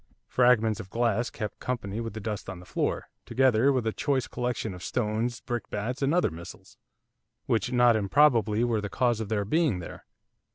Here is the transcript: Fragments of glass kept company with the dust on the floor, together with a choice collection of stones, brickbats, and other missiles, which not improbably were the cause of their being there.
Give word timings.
Fragments 0.27 0.79
of 0.79 0.89
glass 0.89 1.29
kept 1.29 1.59
company 1.59 2.01
with 2.01 2.15
the 2.15 2.19
dust 2.19 2.49
on 2.49 2.57
the 2.59 2.65
floor, 2.65 3.05
together 3.23 3.71
with 3.71 3.85
a 3.85 3.93
choice 3.93 4.25
collection 4.25 4.73
of 4.73 4.83
stones, 4.83 5.41
brickbats, 5.41 6.01
and 6.01 6.11
other 6.11 6.31
missiles, 6.31 6.75
which 7.45 7.71
not 7.71 7.95
improbably 7.95 8.63
were 8.63 8.81
the 8.81 8.89
cause 8.89 9.19
of 9.19 9.29
their 9.29 9.45
being 9.45 9.77
there. 9.77 10.07